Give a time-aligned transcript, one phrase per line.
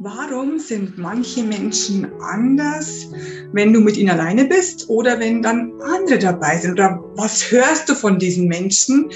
[0.00, 3.08] Warum sind manche Menschen anders,
[3.52, 6.72] wenn du mit ihnen alleine bist oder wenn dann andere dabei sind?
[6.72, 9.10] Oder was hörst du von diesen Menschen,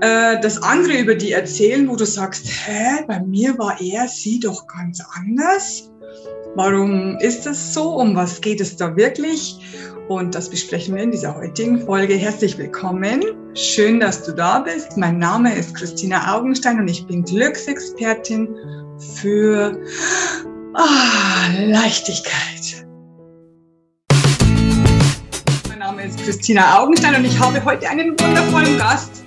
[0.00, 4.40] äh, dass andere über die erzählen, wo du sagst, hä, bei mir war er, sie
[4.40, 5.90] doch ganz anders?
[6.54, 7.96] Warum ist das so?
[7.96, 9.58] Um was geht es da wirklich?
[10.08, 12.14] Und das besprechen wir in dieser heutigen Folge.
[12.14, 13.22] Herzlich willkommen.
[13.54, 14.96] Schön, dass du da bist.
[14.96, 18.48] Mein Name ist Christina Augenstein und ich bin Glücksexpertin
[18.98, 19.78] für
[20.74, 22.86] ah, Leichtigkeit.
[25.68, 29.24] Mein Name ist Christina Augenstein und ich habe heute einen wundervollen Gast.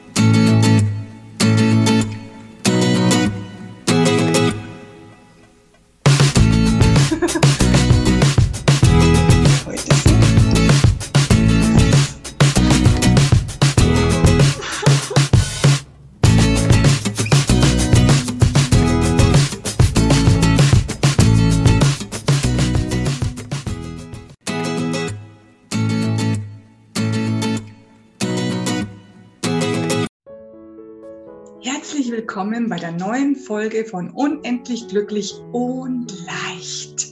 [31.66, 37.08] Herzlich willkommen bei der neuen Folge von Unendlich Glücklich und Leicht.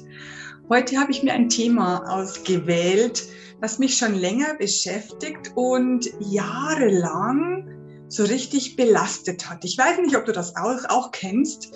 [0.70, 3.24] Heute habe ich mir ein Thema ausgewählt,
[3.62, 7.68] das mich schon länger beschäftigt und jahrelang
[8.10, 9.66] so richtig belastet hat.
[9.66, 11.74] Ich weiß nicht, ob du das auch, auch kennst.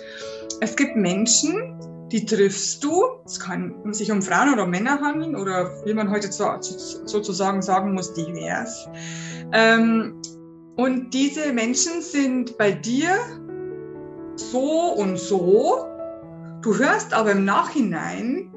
[0.60, 1.80] Es gibt Menschen,
[2.12, 3.02] die triffst du.
[3.26, 8.14] Es kann sich um Frauen oder Männer handeln oder wie man heute sozusagen sagen muss,
[8.14, 8.88] divers.
[9.52, 10.22] Ähm,
[10.78, 13.10] und diese Menschen sind bei dir
[14.36, 15.84] so und so.
[16.62, 18.52] Du hörst aber im Nachhinein,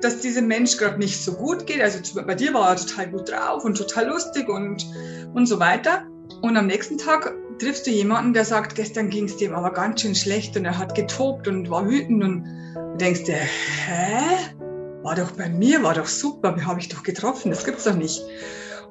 [0.00, 1.82] dass diesem Mensch gerade nicht so gut geht.
[1.82, 4.86] Also bei dir war er total gut drauf und total lustig und,
[5.34, 6.06] und so weiter.
[6.40, 10.00] Und am nächsten Tag triffst du jemanden, der sagt, gestern ging es dem aber ganz
[10.00, 14.56] schön schlecht und er hat getobt und war wütend und du denkst dir, hä?
[15.02, 18.22] War doch bei mir, war doch super, habe ich doch getroffen, das gibt's doch nicht.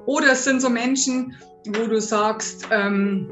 [0.08, 1.36] Oder es sind so Menschen,
[1.66, 3.28] wo du sagst, ähm,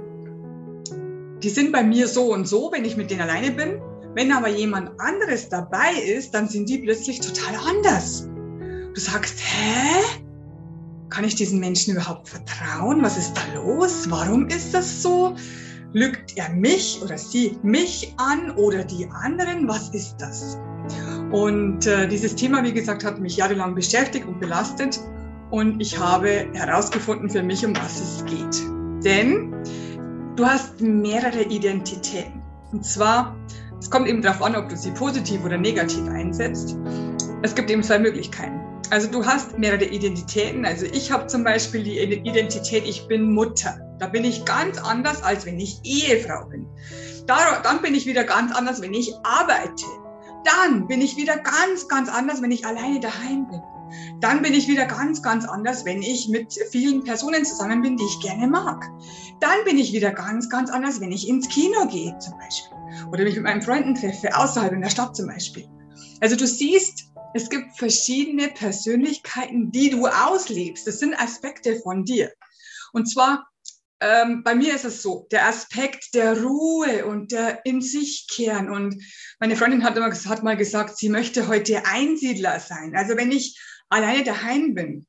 [1.42, 3.80] die sind bei mir so und so, wenn ich mit denen alleine bin.
[4.14, 8.28] Wenn aber jemand anderes dabei ist, dann sind die plötzlich total anders.
[8.92, 10.02] Du sagst, hä?
[11.08, 13.02] Kann ich diesen Menschen überhaupt vertrauen?
[13.02, 14.10] Was ist da los?
[14.10, 15.34] Warum ist das so?
[15.94, 19.66] Lügt er mich oder sie mich an oder die anderen?
[19.66, 20.58] Was ist das?
[21.32, 25.00] Und äh, dieses Thema, wie gesagt, hat mich jahrelang beschäftigt und belastet
[25.50, 29.04] und ich habe herausgefunden für mich, um was es geht.
[29.04, 29.54] Denn
[30.36, 32.42] du hast mehrere Identitäten.
[32.72, 33.36] Und zwar,
[33.78, 36.76] es kommt eben darauf an, ob du sie positiv oder negativ einsetzt.
[37.42, 38.60] Es gibt eben zwei Möglichkeiten.
[38.90, 40.64] Also du hast mehrere Identitäten.
[40.64, 43.78] Also ich habe zum Beispiel die Identität, ich bin Mutter.
[43.98, 46.66] Da bin ich ganz anders, als wenn ich Ehefrau bin.
[47.26, 49.84] Da, dann bin ich wieder ganz anders, wenn ich arbeite.
[50.44, 53.60] Dann bin ich wieder ganz, ganz anders, wenn ich alleine daheim bin
[54.20, 58.04] dann bin ich wieder ganz, ganz anders, wenn ich mit vielen Personen zusammen bin, die
[58.04, 58.84] ich gerne mag.
[59.40, 62.76] Dann bin ich wieder ganz, ganz anders, wenn ich ins Kino gehe zum Beispiel
[63.12, 65.68] oder mich mit meinen Freunden treffe, außerhalb in der Stadt zum Beispiel.
[66.20, 70.86] Also du siehst, es gibt verschiedene Persönlichkeiten, die du auslebst.
[70.86, 72.32] Das sind Aspekte von dir.
[72.92, 73.46] Und zwar
[74.00, 78.70] ähm, bei mir ist es so, der Aspekt der Ruhe und der in sich kehren.
[78.70, 79.02] Und
[79.40, 82.94] meine Freundin hat, immer, hat mal gesagt, sie möchte heute Einsiedler sein.
[82.94, 83.58] Also wenn ich
[83.88, 85.06] alleine daheim bin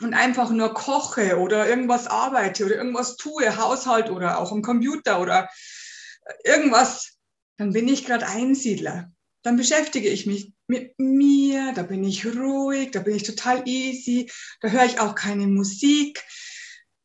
[0.00, 5.20] und einfach nur koche oder irgendwas arbeite oder irgendwas tue, Haushalt oder auch am Computer
[5.20, 5.48] oder
[6.44, 7.16] irgendwas,
[7.56, 9.12] dann bin ich gerade Einsiedler.
[9.42, 14.30] Dann beschäftige ich mich mit mir, da bin ich ruhig, da bin ich total easy,
[14.60, 16.24] da höre ich auch keine Musik,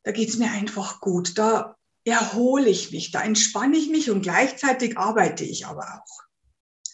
[0.03, 4.21] da geht es mir einfach gut, da erhole ich mich, da entspanne ich mich und
[4.21, 6.23] gleichzeitig arbeite ich aber auch.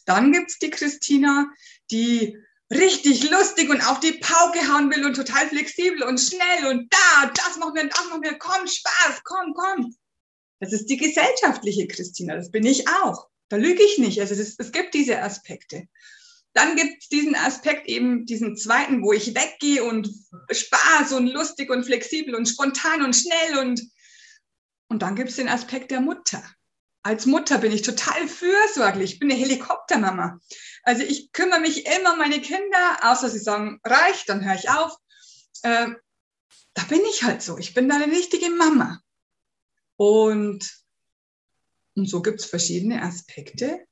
[0.06, 1.48] Dann gibt es die Christina,
[1.92, 2.38] die
[2.72, 7.32] richtig lustig und auf die Pauke hauen will und total flexibel und schnell und da,
[7.36, 9.96] das machen wir, das machen wir, komm, Spaß, komm, komm.
[10.60, 13.28] Das ist die gesellschaftliche Christina, das bin ich auch.
[13.50, 14.20] Da lüge ich nicht.
[14.20, 15.88] Also das, es gibt diese Aspekte.
[16.54, 20.10] Dann gibt es diesen Aspekt eben, diesen zweiten, wo ich weggehe und
[20.50, 23.82] Spaß und lustig und flexibel und spontan und schnell und,
[24.88, 26.42] und dann gibt es den Aspekt der Mutter
[27.06, 29.14] als Mutter bin ich total fürsorglich.
[29.14, 30.40] Ich bin eine Helikoptermama.
[30.82, 34.72] Also ich kümmere mich immer um meine Kinder, außer sie sagen, reicht, dann höre ich
[34.72, 34.98] auf.
[35.62, 35.90] Äh,
[36.74, 37.60] da bin ich halt so.
[37.60, 39.02] Ich bin da eine richtige Mama.
[39.98, 40.68] Und,
[41.94, 43.86] und so gibt es verschiedene Aspekte.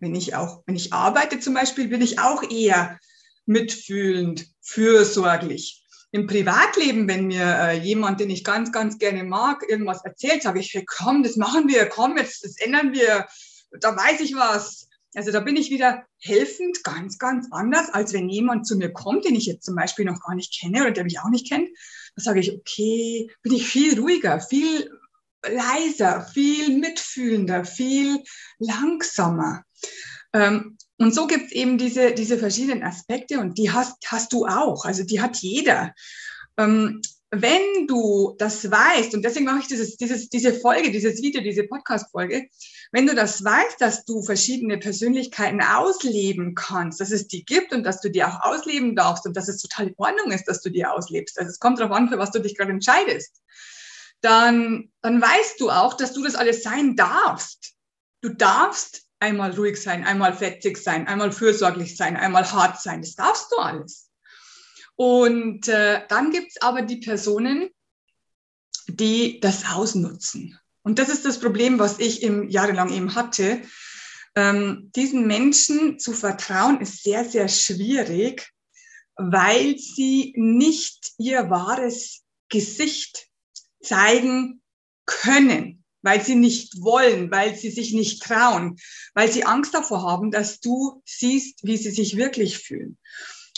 [0.00, 2.98] Wenn ich auch, wenn ich arbeite zum Beispiel, bin ich auch eher
[3.46, 10.04] mitfühlend, fürsorglich im Privatleben, wenn mir äh, jemand, den ich ganz, ganz gerne mag, irgendwas
[10.04, 13.26] erzählt, sage ich, hey, komm, das machen wir, komm, jetzt, das ändern wir,
[13.80, 14.88] da weiß ich was.
[15.14, 19.24] Also da bin ich wieder helfend, ganz, ganz anders, als wenn jemand zu mir kommt,
[19.24, 21.68] den ich jetzt zum Beispiel noch gar nicht kenne oder der mich auch nicht kennt.
[22.14, 24.90] Da sage ich, okay, bin ich viel ruhiger, viel
[25.46, 28.22] leiser, viel mitfühlender, viel
[28.58, 29.64] langsamer.
[30.32, 34.46] Ähm, und so gibt es eben diese, diese verschiedenen Aspekte und die hast, hast du
[34.46, 35.94] auch, also die hat jeder.
[36.56, 41.42] Ähm, wenn du das weißt, und deswegen mache ich dieses, dieses, diese Folge, dieses Video,
[41.42, 42.48] diese Podcast-Folge,
[42.90, 47.84] wenn du das weißt, dass du verschiedene Persönlichkeiten ausleben kannst, dass es die gibt und
[47.84, 50.70] dass du die auch ausleben darfst und dass es total in Ordnung ist, dass du
[50.70, 51.38] die auslebst.
[51.38, 53.42] Also es kommt darauf an, für was du dich gerade entscheidest.
[54.22, 57.74] Dann, dann weißt du auch, dass du das alles sein darfst.
[58.22, 63.02] Du darfst einmal ruhig sein, einmal fetzig sein, einmal fürsorglich sein, einmal hart sein.
[63.02, 64.10] Das darfst du alles.
[64.96, 67.70] Und äh, dann gibt's aber die Personen,
[68.88, 70.58] die das ausnutzen.
[70.82, 73.62] Und das ist das Problem, was ich im jahrelang eben hatte.
[74.34, 78.50] Ähm, diesen Menschen zu vertrauen ist sehr, sehr schwierig,
[79.16, 83.28] weil sie nicht ihr wahres Gesicht
[83.82, 84.62] zeigen
[85.06, 88.78] können weil sie nicht wollen, weil sie sich nicht trauen,
[89.12, 92.96] weil sie Angst davor haben, dass du siehst, wie sie sich wirklich fühlen.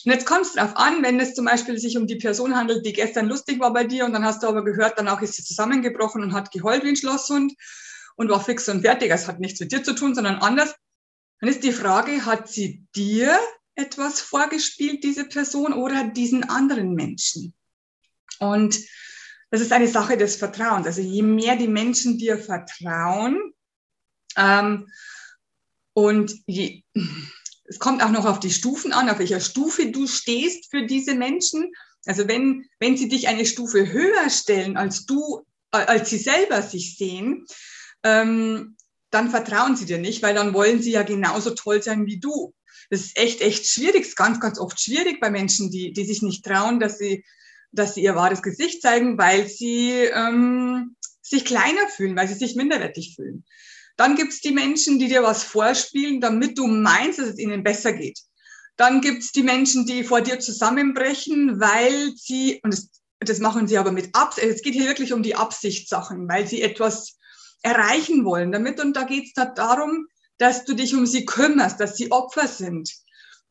[0.04, 2.84] Und jetzt kommt es darauf an, wenn es zum Beispiel sich um die Person handelt,
[2.84, 5.44] die gestern lustig war bei dir und dann hast du aber gehört, danach ist sie
[5.44, 7.54] zusammengebrochen und hat geheult wie ein Schlosshund
[8.16, 9.12] und war fix und fertig.
[9.12, 10.74] Es hat nichts mit dir zu tun, sondern anders.
[11.38, 13.38] Dann ist die Frage, hat sie dir
[13.76, 17.54] etwas vorgespielt, diese Person, oder diesen anderen Menschen?
[18.40, 18.76] Und
[19.50, 20.86] das ist eine Sache des Vertrauens.
[20.86, 23.52] Also je mehr die Menschen dir vertrauen
[24.36, 24.88] ähm,
[25.92, 26.82] und je,
[27.64, 31.14] es kommt auch noch auf die Stufen an, auf welcher Stufe du stehst für diese
[31.14, 31.72] Menschen.
[32.06, 36.96] Also wenn, wenn sie dich eine Stufe höher stellen, als du, als sie selber sich
[36.96, 37.44] sehen,
[38.02, 38.76] ähm,
[39.10, 42.54] dann vertrauen sie dir nicht, weil dann wollen sie ja genauso toll sein wie du.
[42.88, 46.22] Das ist echt, echt schwierig, ist ganz, ganz oft schwierig bei Menschen, die, die sich
[46.22, 47.24] nicht trauen, dass sie
[47.72, 52.56] dass sie ihr wahres Gesicht zeigen, weil sie ähm, sich kleiner fühlen, weil sie sich
[52.56, 53.44] minderwertig fühlen.
[53.96, 57.92] Dann gibt's die Menschen, die dir was vorspielen, damit du meinst, dass es ihnen besser
[57.92, 58.18] geht.
[58.76, 62.88] Dann gibt's die Menschen, die vor dir zusammenbrechen, weil sie, und das,
[63.20, 66.62] das machen sie aber mit Absicht, es geht hier wirklich um die Absichtssachen, weil sie
[66.62, 67.18] etwas
[67.62, 68.80] erreichen wollen damit.
[68.80, 70.06] Und da geht's da darum,
[70.38, 72.90] dass du dich um sie kümmerst, dass sie Opfer sind,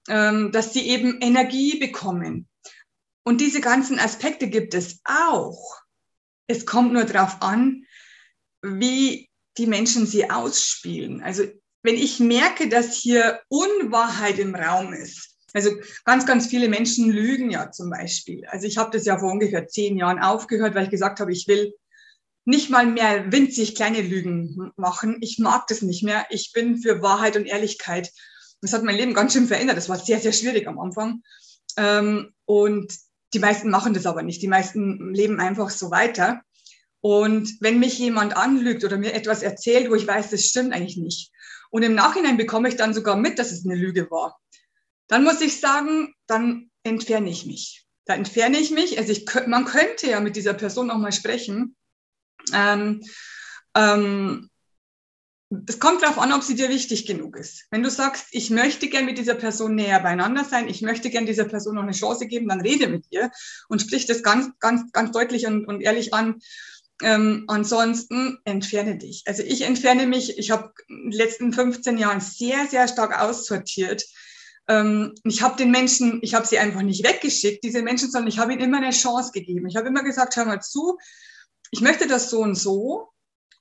[0.07, 2.47] ähm, dass sie eben Energie bekommen.
[3.23, 5.81] Und diese ganzen Aspekte gibt es auch.
[6.47, 7.85] Es kommt nur darauf an,
[8.61, 11.21] wie die Menschen sie ausspielen.
[11.21, 11.43] Also
[11.83, 15.71] wenn ich merke, dass hier Unwahrheit im Raum ist, also
[16.05, 18.45] ganz, ganz viele Menschen lügen ja zum Beispiel.
[18.45, 21.47] Also ich habe das ja vor ungefähr zehn Jahren aufgehört, weil ich gesagt habe, ich
[21.47, 21.73] will
[22.45, 25.17] nicht mal mehr winzig kleine Lügen machen.
[25.21, 26.25] Ich mag das nicht mehr.
[26.29, 28.11] Ich bin für Wahrheit und Ehrlichkeit.
[28.61, 29.77] Das hat mein Leben ganz schön verändert.
[29.77, 31.23] Das war sehr, sehr schwierig am Anfang.
[31.77, 32.93] Ähm, und
[33.33, 34.41] die meisten machen das aber nicht.
[34.41, 36.41] Die meisten leben einfach so weiter.
[37.01, 40.97] Und wenn mich jemand anlügt oder mir etwas erzählt, wo ich weiß, das stimmt eigentlich
[40.97, 41.31] nicht,
[41.69, 44.39] und im Nachhinein bekomme ich dann sogar mit, dass es eine Lüge war,
[45.07, 47.85] dann muss ich sagen, dann entferne ich mich.
[48.05, 48.97] Da entferne ich mich.
[48.97, 51.75] Also ich, man könnte ja mit dieser Person noch mal sprechen.
[52.53, 53.01] Ähm,
[53.75, 54.49] ähm,
[55.67, 57.65] es kommt darauf an, ob sie dir wichtig genug ist.
[57.71, 61.25] Wenn du sagst, ich möchte gern mit dieser Person näher beieinander sein, ich möchte gern
[61.25, 63.31] dieser Person noch eine Chance geben, dann rede mit ihr
[63.67, 66.39] und sprich das ganz, ganz, ganz deutlich und, und ehrlich an.
[67.01, 69.23] Ähm, ansonsten entferne dich.
[69.25, 70.37] Also ich entferne mich.
[70.37, 74.03] Ich habe in den letzten 15 Jahren sehr, sehr stark aussortiert.
[74.67, 78.37] Ähm, ich habe den Menschen, ich habe sie einfach nicht weggeschickt, diese Menschen, sondern ich
[78.37, 79.65] habe ihnen immer eine Chance gegeben.
[79.67, 80.99] Ich habe immer gesagt, hör mal zu,
[81.71, 83.09] ich möchte das so und so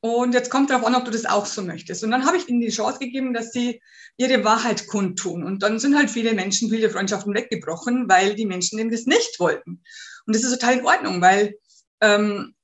[0.00, 2.05] und jetzt kommt darauf an, ob du das auch so möchtest.
[2.05, 3.83] Und dann habe ich ihnen die Chance gegeben, dass sie
[4.17, 5.43] ihre Wahrheit kundtun.
[5.43, 9.40] Und dann sind halt viele Menschen, viele Freundschaften weggebrochen, weil die Menschen eben das nicht
[9.40, 9.83] wollten.
[10.26, 11.59] Und das ist total in Ordnung, weil
[12.00, 12.55] ähm,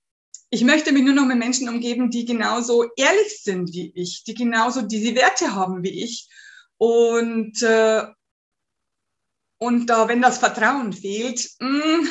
[0.50, 4.34] ich möchte mich nur noch mit Menschen umgeben, die genauso ehrlich sind wie ich, die
[4.34, 6.28] genauso diese Werte haben wie ich.
[6.76, 8.04] Und, äh,
[9.58, 12.08] und da, wenn das Vertrauen fehlt, mh, hm,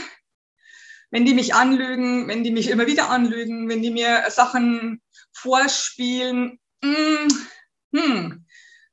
[1.11, 4.99] wenn die mich anlügen, wenn die mich immer wieder anlügen, wenn die mir Sachen
[5.33, 7.27] vorspielen, mm,
[7.95, 8.45] hm,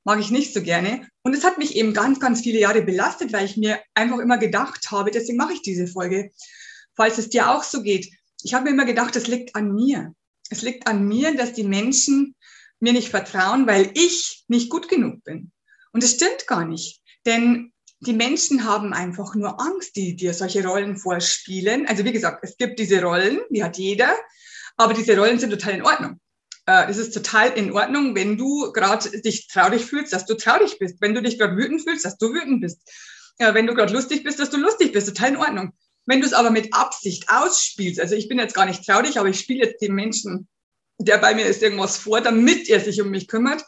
[0.04, 1.08] mag ich nicht so gerne.
[1.22, 4.38] Und es hat mich eben ganz, ganz viele Jahre belastet, weil ich mir einfach immer
[4.38, 6.30] gedacht habe, deswegen mache ich diese Folge,
[6.96, 8.10] falls es dir auch so geht.
[8.42, 10.14] Ich habe mir immer gedacht, es liegt an mir.
[10.50, 12.34] Es liegt an mir, dass die Menschen
[12.80, 15.52] mir nicht vertrauen, weil ich nicht gut genug bin.
[15.92, 17.00] Und es stimmt gar nicht.
[17.26, 21.86] Denn die Menschen haben einfach nur Angst, die dir solche Rollen vorspielen.
[21.86, 24.16] Also wie gesagt, es gibt diese Rollen, die hat jeder,
[24.76, 26.18] aber diese Rollen sind total in Ordnung.
[26.66, 30.78] Äh, es ist total in Ordnung, wenn du gerade dich traurig fühlst, dass du traurig
[30.78, 31.00] bist.
[31.00, 32.80] Wenn du dich gerade wütend fühlst, dass du wütend bist.
[33.38, 35.08] Wenn du gerade lustig bist, dass du lustig bist.
[35.08, 35.72] Total in Ordnung.
[36.04, 39.28] Wenn du es aber mit Absicht ausspielst, also ich bin jetzt gar nicht traurig, aber
[39.28, 40.48] ich spiele jetzt dem Menschen,
[40.98, 43.64] der bei mir ist, irgendwas vor, damit er sich um mich kümmert,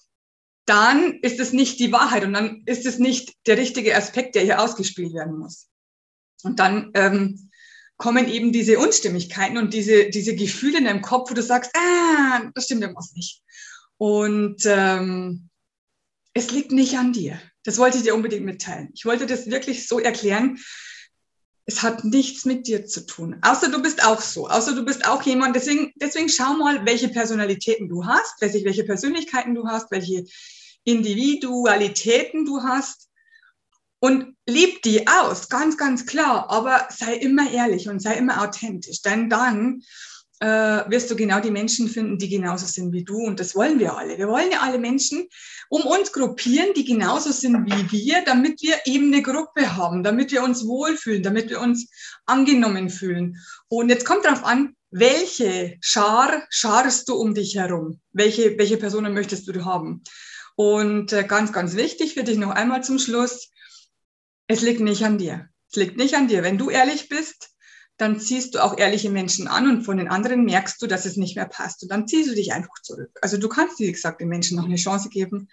[0.67, 4.43] dann ist es nicht die Wahrheit und dann ist es nicht der richtige Aspekt, der
[4.43, 5.69] hier ausgespielt werden muss.
[6.43, 7.51] Und dann ähm,
[8.03, 12.51] kommen eben diese Unstimmigkeiten und diese, diese Gefühle in deinem Kopf, wo du sagst, ah,
[12.53, 13.43] das stimmt irgendwas nicht.
[13.97, 15.49] Und ähm,
[16.35, 17.41] es liegt nicht an dir.
[17.63, 18.91] Das wollte ich dir unbedingt mitteilen.
[18.93, 20.59] Ich wollte das wirklich so erklären.
[21.65, 23.37] Es hat nichts mit dir zu tun.
[23.41, 24.49] Außer du bist auch so.
[24.49, 25.55] Außer du bist auch jemand.
[25.55, 30.25] Deswegen, deswegen schau mal, welche Personalitäten du hast, welche, welche Persönlichkeiten du hast, welche
[30.83, 33.12] Individualitäten du hast
[34.03, 39.01] und lieb die aus, ganz, ganz klar, aber sei immer ehrlich und sei immer authentisch,
[39.01, 39.83] denn dann
[40.41, 43.79] äh, wirst du genau die Menschen finden, die genauso sind wie du und das wollen
[43.79, 44.19] wir alle.
[44.19, 45.29] Wir wollen ja alle Menschen
[45.69, 50.33] um uns gruppieren, die genauso sind wie wir, damit wir eben eine Gruppe haben, damit
[50.33, 51.89] wir uns wohlfühlen, damit wir uns
[52.27, 53.37] angenommen fühlen.
[53.69, 58.01] Und jetzt kommt darauf an, welche Schar scharst du um dich herum?
[58.13, 60.03] Welche, welche Personen möchtest du haben?
[60.57, 63.53] Und äh, ganz, ganz wichtig für dich noch einmal zum Schluss,
[64.53, 65.49] es liegt nicht an dir.
[65.71, 66.43] Es liegt nicht an dir.
[66.43, 67.51] Wenn du ehrlich bist,
[67.97, 71.17] dann ziehst du auch ehrliche Menschen an und von den anderen merkst du, dass es
[71.17, 71.83] nicht mehr passt.
[71.83, 73.11] Und dann ziehst du dich einfach zurück.
[73.21, 75.49] Also du kannst, wie gesagt, den Menschen noch eine Chance geben.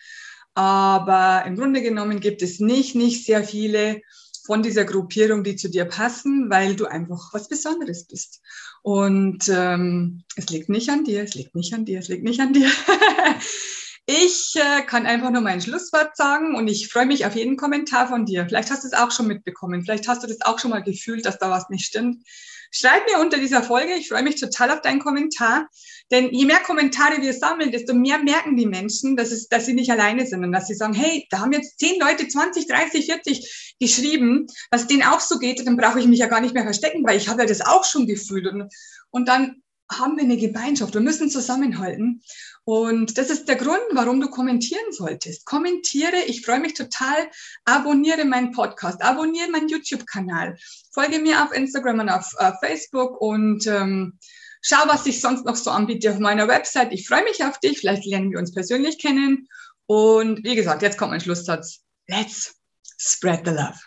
[0.55, 4.01] Aber im Grunde genommen gibt es nicht, nicht sehr viele
[4.45, 8.41] von dieser Gruppierung, die zu dir passen, weil du einfach was Besonderes bist.
[8.81, 12.39] Und ähm, es liegt nicht an dir, es liegt nicht an dir, es liegt nicht
[12.39, 12.69] an dir.
[14.11, 18.07] Ich äh, kann einfach nur mein Schlusswort sagen und ich freue mich auf jeden Kommentar
[18.07, 18.47] von dir.
[18.47, 19.83] Vielleicht hast du es auch schon mitbekommen.
[19.83, 22.27] Vielleicht hast du das auch schon mal gefühlt, dass da was nicht stimmt.
[22.71, 23.93] Schreib mir unter dieser Folge.
[23.93, 25.67] Ich freue mich total auf deinen Kommentar.
[26.09, 29.73] Denn je mehr Kommentare wir sammeln, desto mehr merken die Menschen, dass, es, dass sie
[29.73, 33.05] nicht alleine sind und dass sie sagen, hey, da haben jetzt zehn Leute, 20, 30,
[33.05, 36.63] 40 geschrieben, dass denen auch so geht, dann brauche ich mich ja gar nicht mehr
[36.63, 38.47] verstecken, weil ich habe ja das auch schon gefühlt.
[38.47, 38.73] Und,
[39.11, 40.93] und dann haben wir eine Gemeinschaft.
[40.93, 42.21] Wir müssen zusammenhalten.
[42.63, 45.45] Und das ist der Grund, warum du kommentieren solltest.
[45.45, 47.29] Kommentiere, ich freue mich total.
[47.65, 50.55] Abonniere meinen Podcast, abonniere meinen YouTube-Kanal,
[50.93, 54.19] folge mir auf Instagram und auf uh, Facebook und ähm,
[54.61, 56.93] schau, was ich sonst noch so anbiete auf meiner Website.
[56.93, 57.79] Ich freue mich auf dich.
[57.79, 59.47] Vielleicht lernen wir uns persönlich kennen.
[59.87, 61.81] Und wie gesagt, jetzt kommt mein Schlusssatz.
[62.07, 62.55] Let's
[62.99, 63.79] spread the love.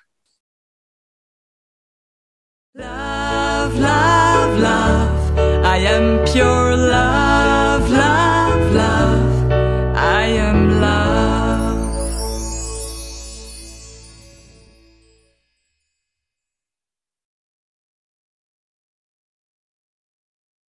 [2.74, 5.31] Love, love, love.
[5.72, 8.41] I am pure love, love.